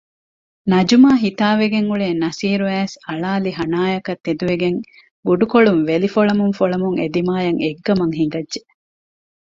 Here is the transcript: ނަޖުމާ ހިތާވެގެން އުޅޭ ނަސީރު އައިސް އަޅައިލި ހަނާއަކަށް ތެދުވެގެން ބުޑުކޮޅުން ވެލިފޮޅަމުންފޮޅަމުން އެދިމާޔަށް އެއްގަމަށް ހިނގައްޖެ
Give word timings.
ނަޖުމާ 0.71 1.11
ހިތާވެގެން 1.23 1.87
އުޅޭ 1.89 2.07
ނަސީރު 2.23 2.65
އައިސް 2.71 2.95
އަޅައިލި 3.05 3.51
ހަނާއަކަށް 3.59 4.23
ތެދުވެގެން 4.25 4.79
ބުޑުކޮޅުން 5.25 5.81
ވެލިފޮޅަމުންފޮޅަމުން 5.89 6.95
އެދިމާޔަށް 6.99 7.61
އެއްގަމަށް 7.63 8.15
ހިނގައްޖެ 8.19 8.61